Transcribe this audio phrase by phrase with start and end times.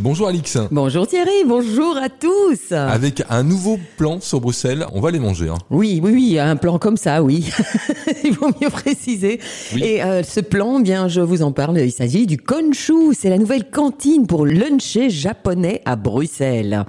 [0.00, 0.58] Bonjour Alix.
[0.70, 2.72] Bonjour Thierry, bonjour à tous.
[2.72, 5.48] Avec un nouveau plan sur Bruxelles, on va les manger.
[5.48, 5.58] Hein.
[5.70, 7.50] Oui, oui, oui, un plan comme ça, oui.
[8.24, 9.40] il faut mieux préciser.
[9.76, 11.80] Et euh, ce plan, bien, je vous en parle.
[11.80, 13.14] Il s'agit du Konshu.
[13.14, 16.84] C'est la nouvelle cantine pour luncher japonais à Bruxelles.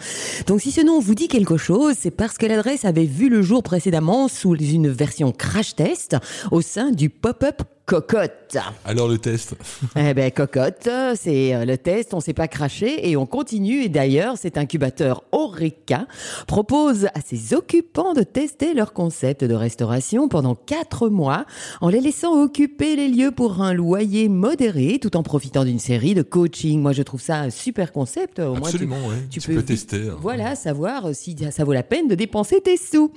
[0.47, 3.41] Donc, si ce nom vous dit quelque chose, c'est parce que l'adresse avait vu le
[3.41, 6.17] jour précédemment sous une version crash test
[6.51, 8.57] au sein du pop-up cocotte.
[8.85, 9.55] Alors le test
[9.95, 13.81] Eh ben cocotte, c'est euh, le test, on s'est pas craché et on continue.
[13.81, 16.05] Et d'ailleurs, cet incubateur Oreca
[16.45, 21.45] propose à ses occupants de tester leur concept de restauration pendant quatre mois
[21.81, 26.13] en les laissant occuper les lieux pour un loyer modéré tout en profitant d'une série
[26.13, 26.79] de coaching.
[26.79, 28.37] Moi, je trouve ça un super concept.
[28.37, 30.09] Au Absolument, moins, tu, tu, peux, tester.
[30.09, 30.17] Hein.
[30.21, 33.11] Voilà, savoir si ça vaut la peine de dépenser tes sous.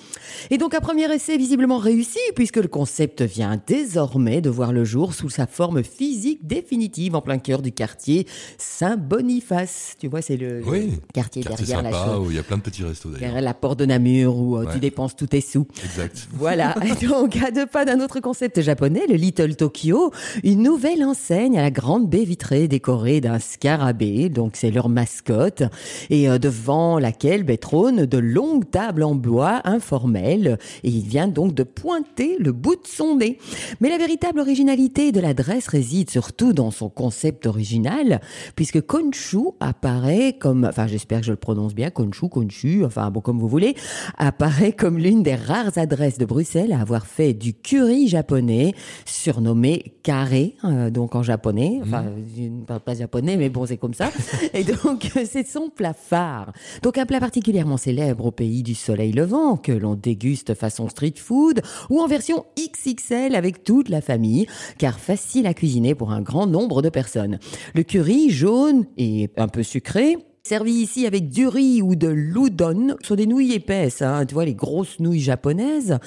[0.51, 4.84] Et donc un premier essai visiblement réussi puisque le concept vient désormais de voir le
[4.84, 8.27] jour sous sa forme physique définitive en plein cœur du quartier
[8.59, 9.97] Saint-Boniface.
[9.98, 10.62] Tu vois, c'est le,
[11.12, 13.21] quartier, derrière la où il y a plein de petits restos d'ailleurs.
[13.21, 15.66] Derrière la porte de Namur où euh, tu dépenses tous tes sous.
[15.85, 16.29] Exact.
[16.43, 16.74] Voilà.
[17.02, 20.13] Donc, à deux pas d'un autre concept japonais, le Little Tokyo,
[20.45, 24.29] une nouvelle enseigne à la grande baie vitrée décorée d'un scarabée.
[24.29, 25.63] Donc, c'est leur mascotte.
[26.10, 30.59] Et euh, devant laquelle ben, trône de longues tables en bois informelles.
[30.82, 33.38] Et il vient donc de pointer le bout de son nez.
[33.80, 38.20] Mais la véritable l'originalité de l'adresse réside surtout dans son concept original,
[38.54, 43.23] puisque Konshu apparaît comme, enfin j'espère que je le prononce bien, Konshu, Konshu, enfin bon
[43.23, 43.74] comme vous voulez,
[44.18, 48.74] apparaît comme l'une des rares adresses de Bruxelles à avoir fait du curry japonais,
[49.06, 52.24] surnommé carré, euh, donc en japonais, enfin mmh.
[52.36, 54.10] je ne parle pas japonais, mais bon c'est comme ça,
[54.52, 56.52] et donc c'est son plat phare.
[56.82, 61.14] Donc un plat particulièrement célèbre au pays du soleil levant, que l'on déguste façon street
[61.16, 64.31] food, ou en version XXL avec toute la famille
[64.78, 67.38] car facile à cuisiner pour un grand nombre de personnes.
[67.75, 72.97] Le curry jaune et un peu sucré servi ici avec du riz ou de l'udon,
[73.03, 75.99] sont des nouilles épaisses, hein, tu vois les grosses nouilles japonaises,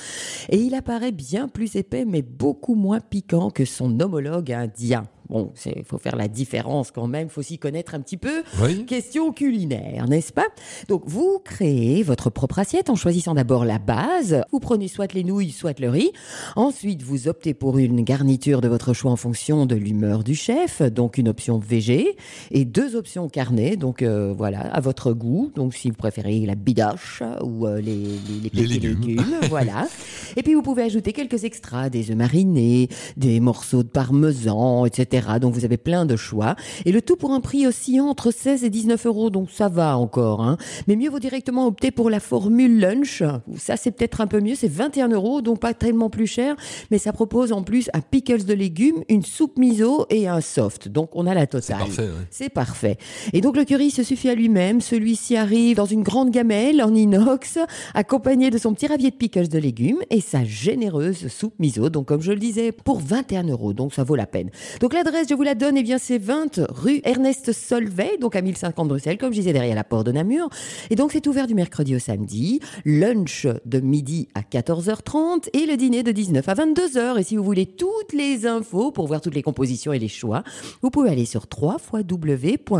[0.49, 5.05] et il apparaît bien plus épais mais beaucoup moins piquant que son homologue indien.
[5.29, 8.43] Bon, il faut faire la différence quand même, il faut s'y connaître un petit peu.
[8.87, 10.47] Question culinaire, n'est-ce pas?
[10.87, 14.43] Donc, vous créez votre propre assiette en choisissant d'abord la base.
[14.51, 16.11] Vous prenez soit les nouilles, soit le riz.
[16.55, 20.81] Ensuite, vous optez pour une garniture de votre choix en fonction de l'humeur du chef,
[20.81, 22.17] donc une option végé,
[22.51, 25.51] et deux options carnées, donc euh, voilà, à votre goût.
[25.55, 27.95] Donc, si vous préférez la bidache ou euh, les,
[28.43, 29.25] les, petits légumes.
[29.49, 29.87] voilà.
[30.35, 35.25] Et puis, vous pouvez ajouter quelques extras, des œufs marinés, des morceaux de parmesan, etc
[35.39, 36.55] donc vous avez plein de choix.
[36.85, 39.97] Et le tout pour un prix oscillant entre 16 et 19 euros, donc ça va
[39.97, 40.41] encore.
[40.41, 40.57] Hein.
[40.87, 43.23] Mais mieux vaut directement opter pour la formule lunch.
[43.57, 46.55] Ça c'est peut-être un peu mieux, c'est 21 euros, donc pas tellement plus cher.
[46.91, 50.87] Mais ça propose en plus un pickles de légumes, une soupe miso et un soft.
[50.87, 51.77] Donc on a la totale.
[51.89, 52.09] C'est parfait.
[52.29, 52.97] C'est parfait.
[53.33, 54.81] Et donc le curry se suffit à lui-même.
[54.81, 57.59] Celui-ci arrive dans une grande gamelle en inox,
[57.93, 61.89] accompagné de son petit ravier de pickles de légumes et sa généreuse soupe miso.
[61.89, 64.49] Donc comme je le disais, pour 21 euros, donc ça vaut la peine.
[64.79, 68.41] Donc l'adresse, je vous la donne, eh bien c'est 20 rue Ernest Solvay, donc à
[68.41, 70.49] 1050 Bruxelles, comme je disais, derrière la porte de Namur.
[70.89, 75.77] Et donc c'est ouvert du mercredi au samedi, lunch de midi à 14h30 et le
[75.77, 77.19] dîner de 19 à 22h.
[77.19, 80.43] Et si vous voulez toutes les infos pour voir toutes les compositions et les choix,
[80.81, 82.71] vous pouvez aller sur www.conchu,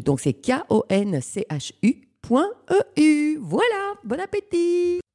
[0.00, 1.94] donc c'est K-O-N-C-H-U.eu.
[3.40, 5.00] Voilà, bon appétit